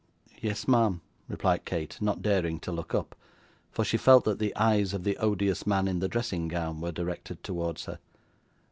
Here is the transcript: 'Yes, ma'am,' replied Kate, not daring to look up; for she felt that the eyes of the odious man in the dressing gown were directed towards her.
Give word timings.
'Yes, 0.41 0.67
ma'am,' 0.67 1.01
replied 1.27 1.63
Kate, 1.63 2.01
not 2.01 2.23
daring 2.23 2.59
to 2.61 2.71
look 2.71 2.95
up; 2.95 3.15
for 3.71 3.85
she 3.85 3.97
felt 3.97 4.25
that 4.25 4.39
the 4.39 4.55
eyes 4.55 4.95
of 4.95 5.03
the 5.03 5.15
odious 5.17 5.67
man 5.67 5.87
in 5.87 5.99
the 5.99 6.07
dressing 6.07 6.47
gown 6.47 6.81
were 6.81 6.91
directed 6.91 7.43
towards 7.43 7.85
her. 7.85 7.99